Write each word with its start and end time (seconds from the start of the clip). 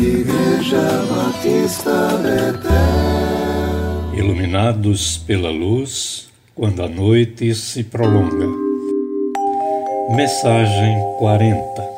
Igreja 0.00 1.04
Batista 1.14 2.16
Betel. 2.22 4.18
Iluminados 4.18 5.18
pela 5.18 5.50
luz, 5.50 6.30
quando 6.54 6.82
a 6.82 6.88
noite 6.88 7.54
se 7.54 7.84
prolonga. 7.84 8.46
Mensagem 10.16 10.96
40 11.18 11.89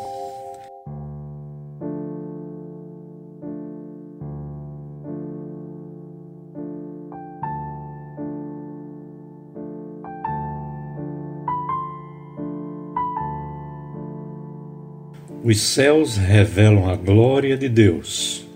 Os 15.45 15.61
céus 15.61 16.17
revelam 16.17 16.89
a 16.89 16.95
glória 16.95 17.57
de 17.57 17.69
Deus. 17.69 18.47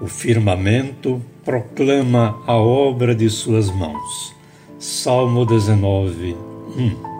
O 0.00 0.06
firmamento 0.06 1.20
proclama 1.44 2.40
a 2.46 2.54
obra 2.54 3.16
de 3.16 3.28
suas 3.28 3.68
mãos. 3.68 4.32
Salmo 4.78 5.44
19, 5.44 6.36
1. 6.76 7.14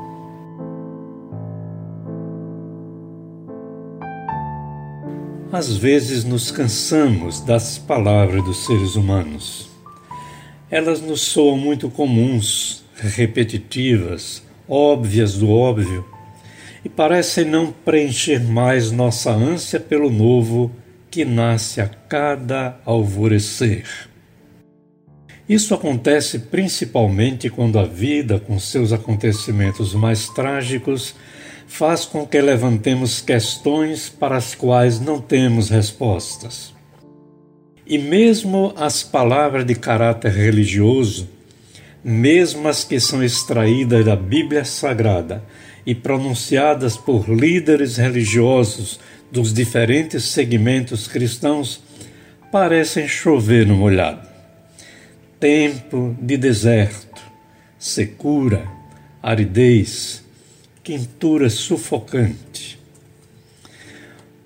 Às 5.50 5.76
vezes 5.76 6.22
nos 6.22 6.52
cansamos 6.52 7.40
das 7.40 7.76
palavras 7.76 8.44
dos 8.44 8.64
seres 8.64 8.94
humanos. 8.94 9.70
Elas 10.70 11.00
nos 11.00 11.20
soam 11.22 11.56
muito 11.56 11.90
comuns, 11.90 12.84
repetitivas, 12.94 14.40
óbvias 14.68 15.36
do 15.38 15.50
óbvio 15.50 16.13
e 16.84 16.88
parecem 16.88 17.44
não 17.44 17.72
preencher 17.72 18.40
mais 18.40 18.90
nossa 18.90 19.30
ânsia 19.30 19.80
pelo 19.80 20.10
novo 20.10 20.70
que 21.10 21.24
nasce 21.24 21.80
a 21.80 21.88
cada 21.88 22.78
alvorecer. 22.84 23.86
Isso 25.48 25.74
acontece 25.74 26.38
principalmente 26.38 27.48
quando 27.48 27.78
a 27.78 27.84
vida, 27.84 28.40
com 28.40 28.58
seus 28.58 28.92
acontecimentos 28.92 29.94
mais 29.94 30.28
trágicos, 30.28 31.14
faz 31.66 32.04
com 32.04 32.26
que 32.26 32.40
levantemos 32.40 33.20
questões 33.20 34.08
para 34.08 34.36
as 34.36 34.54
quais 34.54 35.00
não 35.00 35.20
temos 35.20 35.70
respostas. 35.70 36.74
E 37.86 37.98
mesmo 37.98 38.72
as 38.76 39.02
palavras 39.02 39.66
de 39.66 39.74
caráter 39.74 40.32
religioso, 40.32 41.28
mesmo 42.02 42.66
as 42.66 42.82
que 42.84 42.98
são 42.98 43.22
extraídas 43.22 44.04
da 44.04 44.16
Bíblia 44.16 44.64
Sagrada 44.64 45.42
e 45.86 45.94
pronunciadas 45.94 46.96
por 46.96 47.28
líderes 47.28 47.96
religiosos 47.96 48.98
dos 49.30 49.52
diferentes 49.52 50.24
segmentos 50.24 51.06
cristãos, 51.06 51.82
parecem 52.50 53.06
chover 53.06 53.66
no 53.66 53.76
molhado. 53.76 54.26
Tempo 55.38 56.16
de 56.20 56.36
deserto, 56.36 57.20
secura, 57.78 58.66
aridez, 59.22 60.24
quintura 60.82 61.50
sufocante. 61.50 62.78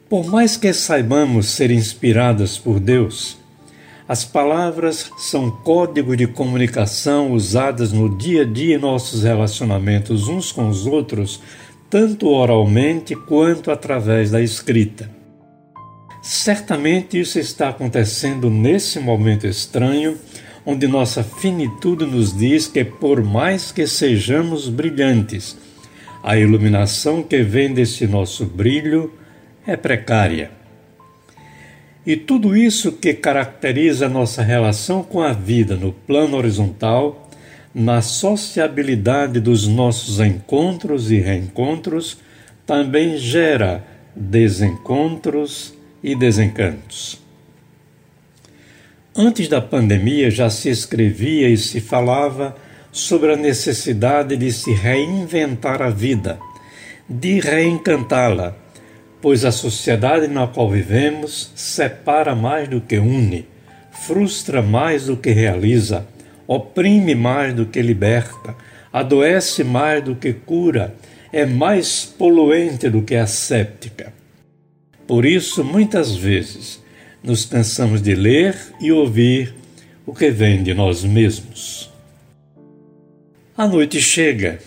Por 0.09 0.27
mais 0.27 0.57
que 0.57 0.73
saibamos 0.73 1.49
ser 1.49 1.71
inspiradas 1.71 2.59
por 2.59 2.81
Deus, 2.81 3.38
as 4.09 4.25
palavras 4.25 5.11
são 5.19 5.51
código 5.51 6.17
de 6.17 6.27
comunicação 6.27 7.33
usadas 7.33 7.93
no 7.93 8.17
dia 8.17 8.41
a 8.41 8.45
dia 8.47 8.77
em 8.77 8.81
nossos 8.81 9.23
relacionamentos 9.23 10.29
uns 10.29 10.51
com 10.51 10.67
os 10.67 10.87
outros, 10.87 11.43
tanto 11.91 12.27
oralmente 12.27 13.15
quanto 13.15 13.71
através 13.71 14.31
da 14.31 14.41
escrita. 14.41 15.11
Certamente 16.23 17.21
isso 17.21 17.39
está 17.39 17.69
acontecendo 17.69 18.49
nesse 18.49 18.99
momento 18.99 19.47
estranho, 19.47 20.17
onde 20.65 20.89
nossa 20.89 21.23
finitude 21.23 22.07
nos 22.07 22.37
diz 22.37 22.67
que, 22.67 22.85
por 22.85 23.23
mais 23.23 23.71
que 23.71 23.87
sejamos 23.87 24.71
brilhantes, 24.71 25.55
a 26.23 26.37
iluminação 26.37 27.23
que 27.23 27.43
vem 27.43 27.75
desse 27.75 28.07
nosso 28.07 28.47
brilho 28.47 29.13
é 29.67 29.77
precária. 29.77 30.58
E 32.09 32.17
tudo 32.17 32.57
isso 32.57 32.93
que 32.93 33.13
caracteriza 33.13 34.09
nossa 34.09 34.41
relação 34.43 35.03
com 35.03 35.21
a 35.21 35.35
vida 35.35 35.77
no 35.77 35.93
plano 35.93 36.39
horizontal, 36.39 37.29
na 37.75 38.01
sociabilidade 38.01 39.39
dos 39.41 39.69
nossos 39.69 40.19
encontros 40.19 41.11
e 41.11 41.19
reencontros, 41.19 42.17
também 42.65 43.19
gera 43.19 43.85
desencontros 44.17 45.75
e 46.03 46.17
desencantos. 46.17 47.21
Antes 49.15 49.47
da 49.47 49.61
pandemia 49.61 50.31
já 50.31 50.49
se 50.49 50.71
escrevia 50.71 51.51
e 51.51 51.59
se 51.59 51.79
falava 51.79 52.57
sobre 52.91 53.35
a 53.35 53.37
necessidade 53.37 54.35
de 54.35 54.51
se 54.51 54.73
reinventar 54.73 55.83
a 55.83 55.91
vida, 55.91 56.39
de 57.07 57.39
reencantá-la 57.39 58.57
pois 59.21 59.45
a 59.45 59.53
sociedade 59.53 60.29
na 60.29 60.47
qual 60.47 60.71
vivemos 60.71 61.51
separa 61.55 62.35
mais 62.35 62.69
do 62.69 62.81
que 62.81 62.99
une, 62.99 63.47
frustra 63.91 64.63
mais 64.63 65.07
do 65.07 65.17
que 65.17 65.31
realiza, 65.31 66.07
oprime 66.47 67.15
mais 67.15 67.53
do 67.53 67.67
que 67.67 67.83
liberta, 67.83 68.55
adoece 68.93 69.65
mais 69.65 70.03
do 70.03 70.15
que 70.15 70.33
cura, 70.33 70.95
é 71.33 71.45
mais 71.45 72.05
poluente 72.05 72.89
do 72.89 73.03
que 73.03 73.15
asséptica. 73.15 74.13
Por 75.07 75.25
isso, 75.25 75.65
muitas 75.65 76.15
vezes, 76.15 76.83
nos 77.23 77.45
cansamos 77.45 78.01
de 78.01 78.15
ler 78.15 78.57
e 78.81 78.93
ouvir 78.93 79.55
o 80.07 80.15
que 80.15 80.31
vem 80.31 80.63
de 80.63 80.73
nós 80.73 81.05
mesmos. 81.05 81.91
A 83.57 83.67
noite 83.67 84.01
chega 84.01 84.59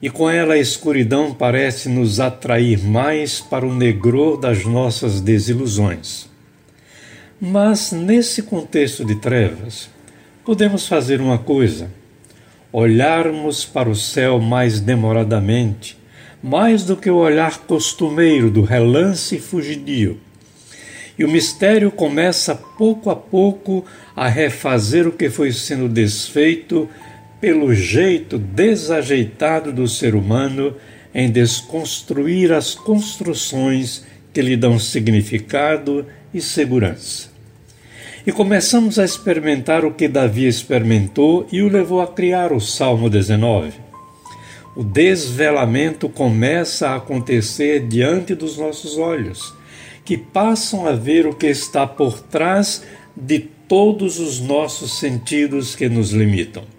e 0.00 0.08
com 0.08 0.30
ela 0.30 0.54
a 0.54 0.58
escuridão 0.58 1.34
parece 1.34 1.88
nos 1.88 2.20
atrair 2.20 2.78
mais 2.84 3.40
para 3.40 3.66
o 3.66 3.74
negror 3.74 4.38
das 4.38 4.64
nossas 4.64 5.20
desilusões. 5.20 6.28
Mas 7.40 7.92
nesse 7.92 8.42
contexto 8.42 9.04
de 9.04 9.16
trevas, 9.16 9.90
podemos 10.44 10.86
fazer 10.86 11.20
uma 11.20 11.38
coisa: 11.38 11.90
olharmos 12.72 13.64
para 13.64 13.88
o 13.88 13.94
céu 13.94 14.40
mais 14.40 14.80
demoradamente, 14.80 15.98
mais 16.42 16.84
do 16.84 16.96
que 16.96 17.10
o 17.10 17.16
olhar 17.16 17.58
costumeiro 17.58 18.50
do 18.50 18.62
relance 18.62 19.38
fugidio. 19.38 20.20
E 21.18 21.24
o 21.24 21.28
mistério 21.28 21.90
começa 21.90 22.54
pouco 22.54 23.10
a 23.10 23.16
pouco 23.16 23.84
a 24.14 24.28
refazer 24.28 25.06
o 25.08 25.12
que 25.12 25.28
foi 25.28 25.50
sendo 25.50 25.88
desfeito 25.88 26.88
pelo 27.40 27.72
jeito 27.72 28.38
desajeitado 28.38 29.72
do 29.72 29.86
ser 29.86 30.14
humano 30.14 30.74
em 31.14 31.30
desconstruir 31.30 32.52
as 32.52 32.74
construções 32.74 34.04
que 34.32 34.42
lhe 34.42 34.56
dão 34.56 34.78
significado 34.78 36.06
e 36.32 36.40
segurança. 36.40 37.28
E 38.26 38.32
começamos 38.32 38.98
a 38.98 39.04
experimentar 39.04 39.84
o 39.84 39.94
que 39.94 40.06
Davi 40.06 40.46
experimentou 40.46 41.46
e 41.50 41.62
o 41.62 41.68
levou 41.68 42.02
a 42.02 42.06
criar 42.06 42.52
o 42.52 42.60
Salmo 42.60 43.08
19. 43.08 43.72
O 44.76 44.84
desvelamento 44.84 46.08
começa 46.08 46.90
a 46.90 46.96
acontecer 46.96 47.86
diante 47.88 48.34
dos 48.34 48.58
nossos 48.58 48.98
olhos, 48.98 49.54
que 50.04 50.16
passam 50.16 50.86
a 50.86 50.92
ver 50.92 51.26
o 51.26 51.34
que 51.34 51.46
está 51.46 51.86
por 51.86 52.20
trás 52.20 52.84
de 53.16 53.40
todos 53.66 54.18
os 54.18 54.40
nossos 54.40 54.98
sentidos 54.98 55.74
que 55.74 55.88
nos 55.88 56.12
limitam. 56.12 56.77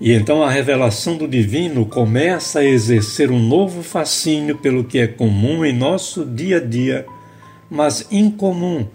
E 0.00 0.12
então 0.12 0.42
a 0.42 0.50
revelação 0.50 1.16
do 1.16 1.26
divino 1.26 1.86
começa 1.86 2.60
a 2.60 2.64
exercer 2.64 3.30
um 3.30 3.38
novo 3.38 3.82
fascínio 3.82 4.58
pelo 4.58 4.84
que 4.84 4.98
é 4.98 5.06
comum 5.06 5.64
em 5.64 5.72
nosso 5.72 6.24
dia 6.24 6.58
a 6.58 6.60
dia, 6.60 7.06
mas 7.70 8.06
incomum 8.10 8.86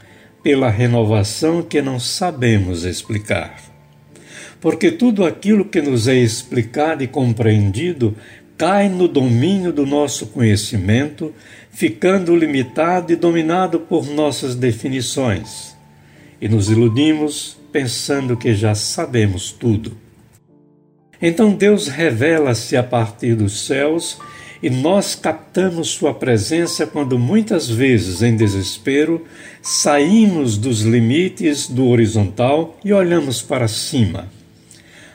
pela 0.43 0.69
renovação 0.69 1.63
que 1.63 1.81
não 1.81 1.99
sabemos 1.99 2.83
explicar. 2.83 3.57
Porque 4.59 4.91
tudo 4.91 5.25
aquilo 5.25 5.65
que 5.65 5.81
nos 5.81 6.07
é 6.07 6.15
explicado 6.15 7.03
e 7.03 7.07
compreendido 7.07 8.15
cai 8.55 8.87
no 8.87 9.07
domínio 9.07 9.73
do 9.73 9.87
nosso 9.87 10.27
conhecimento, 10.27 11.33
ficando 11.71 12.35
limitado 12.35 13.11
e 13.11 13.15
dominado 13.15 13.79
por 13.79 14.05
nossas 14.05 14.53
definições. 14.53 15.75
E 16.39 16.47
nos 16.47 16.69
iludimos 16.69 17.57
pensando 17.71 18.37
que 18.37 18.53
já 18.53 18.75
sabemos 18.75 19.51
tudo. 19.51 20.00
Então 21.21 21.53
Deus 21.53 21.87
revela-se 21.87 22.75
a 22.75 22.81
partir 22.81 23.35
dos 23.35 23.65
céus 23.65 24.17
e 24.63 24.69
nós 24.69 25.15
captamos 25.15 25.89
Sua 25.89 26.13
presença 26.13 26.85
quando 26.85 27.17
muitas 27.17 27.69
vezes, 27.69 28.21
em 28.21 28.35
desespero, 28.35 29.25
saímos 29.61 30.57
dos 30.57 30.81
limites 30.81 31.67
do 31.67 31.87
horizontal 31.87 32.77
e 32.83 32.93
olhamos 32.93 33.41
para 33.41 33.67
cima. 33.67 34.27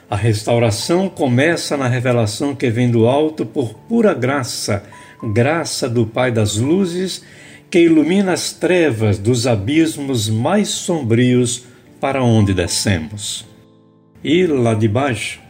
A 0.09 0.15
restauração 0.15 1.09
começa 1.09 1.75
na 1.75 1.87
revelação 1.87 2.55
que 2.55 2.69
vem 2.69 2.89
do 2.89 3.07
alto 3.07 3.45
por 3.45 3.73
pura 3.73 4.13
graça, 4.13 4.83
graça 5.21 5.89
do 5.89 6.05
Pai 6.05 6.31
das 6.31 6.55
luzes, 6.55 7.21
que 7.69 7.79
ilumina 7.79 8.31
as 8.31 8.53
trevas 8.53 9.17
dos 9.17 9.45
abismos 9.45 10.29
mais 10.29 10.69
sombrios 10.69 11.65
para 11.99 12.23
onde 12.23 12.53
descemos. 12.53 13.45
E 14.23 14.47
lá 14.47 14.73
de 14.73 14.87
baixo, 14.87 15.41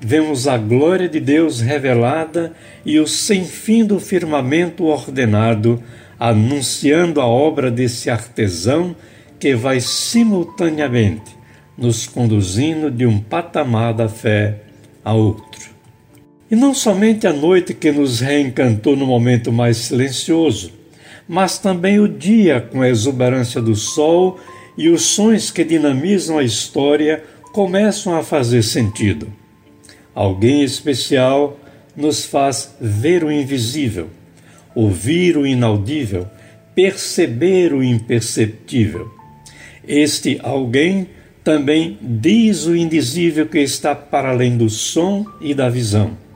vemos 0.00 0.46
a 0.46 0.56
glória 0.56 1.08
de 1.08 1.20
Deus 1.20 1.60
revelada 1.60 2.52
e 2.84 2.98
o 2.98 3.06
sem 3.06 3.44
fim 3.44 3.84
do 3.84 3.98
firmamento 3.98 4.84
ordenado, 4.84 5.82
anunciando 6.18 7.20
a 7.20 7.26
obra 7.26 7.70
desse 7.70 8.10
artesão 8.10 8.94
que 9.38 9.54
vai 9.54 9.80
simultaneamente 9.80 11.36
nos 11.76 12.06
conduzindo 12.06 12.90
de 12.90 13.04
um 13.04 13.18
patamar 13.18 13.92
da 13.92 14.08
fé 14.08 14.60
a 15.04 15.12
outro. 15.12 15.76
E 16.50 16.56
não 16.56 16.72
somente 16.72 17.26
a 17.26 17.32
noite 17.32 17.74
que 17.74 17.90
nos 17.90 18.20
reencantou 18.20 18.96
no 18.96 19.04
momento 19.04 19.52
mais 19.52 19.76
silencioso, 19.78 20.72
mas 21.28 21.58
também 21.58 21.98
o 21.98 22.08
dia 22.08 22.60
com 22.60 22.82
a 22.82 22.88
exuberância 22.88 23.60
do 23.60 23.74
sol 23.74 24.38
e 24.78 24.88
os 24.88 25.02
sons 25.02 25.50
que 25.50 25.64
dinamizam 25.64 26.38
a 26.38 26.44
história 26.44 27.24
começam 27.52 28.16
a 28.16 28.22
fazer 28.22 28.62
sentido. 28.62 29.26
Alguém 30.16 30.64
especial 30.64 31.56
nos 31.94 32.24
faz 32.24 32.74
ver 32.80 33.22
o 33.22 33.30
invisível, 33.30 34.10
ouvir 34.74 35.36
o 35.36 35.46
inaudível, 35.46 36.26
perceber 36.74 37.72
o 37.72 37.84
imperceptível. 37.84 39.08
Este 39.86 40.40
alguém 40.42 41.06
também 41.44 41.96
diz 42.02 42.66
o 42.66 42.74
indizível 42.74 43.46
que 43.46 43.60
está 43.60 43.94
para 43.94 44.30
além 44.30 44.56
do 44.56 44.68
som 44.68 45.24
e 45.40 45.54
da 45.54 45.68
visão 45.68 46.26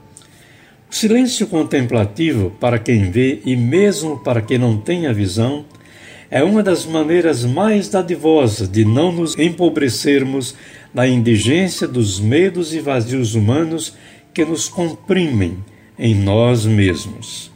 o 0.91 0.95
silêncio 0.95 1.47
contemplativo, 1.47 2.51
para 2.59 2.77
quem 2.77 3.09
vê 3.09 3.39
e 3.45 3.55
mesmo 3.55 4.19
para 4.19 4.41
quem 4.41 4.57
não 4.57 4.77
tem 4.77 5.07
a 5.07 5.13
visão, 5.13 5.63
é 6.31 6.41
uma 6.41 6.63
das 6.63 6.85
maneiras 6.85 7.43
mais 7.43 7.89
dadivosas 7.89 8.69
de 8.69 8.85
não 8.85 9.11
nos 9.11 9.37
empobrecermos 9.37 10.55
na 10.93 11.05
indigência 11.05 11.85
dos 11.85 12.21
medos 12.21 12.73
e 12.73 12.79
vazios 12.79 13.35
humanos 13.35 13.93
que 14.33 14.45
nos 14.45 14.69
comprimem 14.69 15.57
em 15.99 16.15
nós 16.15 16.65
mesmos. 16.65 17.51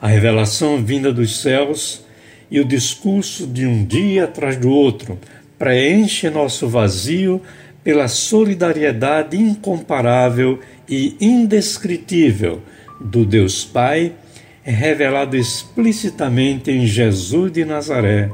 A 0.00 0.08
revelação 0.08 0.82
vinda 0.82 1.12
dos 1.12 1.42
céus 1.42 2.02
e 2.50 2.58
o 2.58 2.64
discurso 2.64 3.46
de 3.46 3.66
um 3.66 3.84
dia 3.84 4.24
atrás 4.24 4.56
do 4.56 4.70
outro 4.70 5.18
preenche 5.58 6.30
nosso 6.30 6.66
vazio 6.68 7.42
pela 7.84 8.08
solidariedade 8.08 9.36
incomparável 9.36 10.58
e 10.88 11.14
indescritível 11.20 12.62
do 12.98 13.24
Deus 13.24 13.64
Pai 13.64 14.14
é 14.64 14.70
revelado 14.70 15.36
explicitamente 15.36 16.70
em 16.70 16.86
Jesus 16.86 17.52
de 17.52 17.64
Nazaré, 17.64 18.30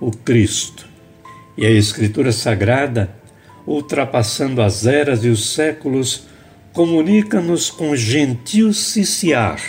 o 0.00 0.10
Cristo. 0.10 0.86
E 1.56 1.66
a 1.66 1.70
Escritura 1.70 2.32
Sagrada, 2.32 3.10
ultrapassando 3.66 4.62
as 4.62 4.86
eras 4.86 5.24
e 5.24 5.28
os 5.28 5.52
séculos, 5.52 6.26
comunica-nos 6.72 7.70
com 7.70 7.94
gentil 7.96 8.72
ciciar, 8.72 9.60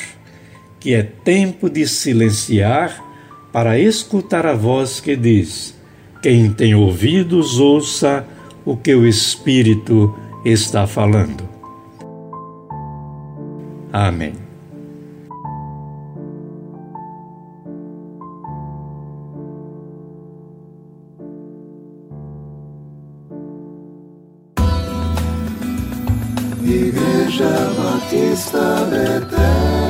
que 0.79 0.93
é 0.93 1.03
tempo 1.03 1.69
de 1.69 1.87
silenciar 1.87 3.03
para 3.51 3.79
escutar 3.79 4.45
a 4.45 4.53
voz 4.53 5.01
que 5.01 5.15
diz: 5.15 5.75
Quem 6.21 6.53
tem 6.53 6.75
ouvidos, 6.75 7.59
ouça 7.59 8.25
o 8.63 8.77
que 8.77 8.93
o 8.93 9.07
Espírito 9.07 10.15
está 10.45 10.85
falando. 10.85 11.49
Amém. 13.91 14.48
Jean-Baptiste 27.39 28.59
Vettel. 28.91 29.88